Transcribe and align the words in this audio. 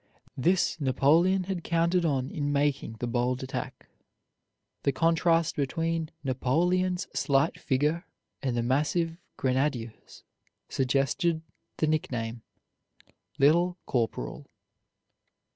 This 0.35 0.79
Napoleon 0.81 1.43
had 1.43 1.63
counted 1.63 2.05
on 2.05 2.31
in 2.31 2.51
making 2.51 2.93
the 2.93 3.05
bold 3.05 3.43
attack. 3.43 3.87
The 4.81 4.91
contrast 4.91 5.55
between 5.55 6.09
Napoleon's 6.23 7.07
slight 7.13 7.59
figure 7.59 8.07
and 8.41 8.57
the 8.57 8.63
massive 8.63 9.15
grenadiers 9.37 10.23
suggested 10.69 11.43
the 11.77 11.85
nickname 11.85 12.41
"Little 13.37 13.77
Corporal." 13.85 14.49